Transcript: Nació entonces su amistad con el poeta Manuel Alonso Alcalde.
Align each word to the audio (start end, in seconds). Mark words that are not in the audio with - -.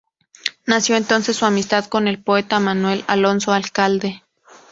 Nació 0.65 0.95
entonces 0.95 1.37
su 1.37 1.45
amistad 1.45 1.85
con 1.85 2.07
el 2.07 2.23
poeta 2.23 2.59
Manuel 2.59 3.03
Alonso 3.07 3.51
Alcalde. 3.53 4.23